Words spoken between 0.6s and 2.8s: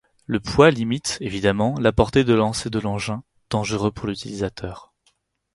limite évidemment la portée de lancer de